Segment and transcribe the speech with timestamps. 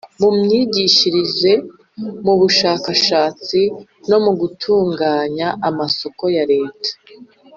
[0.19, 1.51] mu myigishirize
[2.25, 3.59] mu bushakashatsi
[4.09, 6.89] no mu gutunganya amasoko ya leta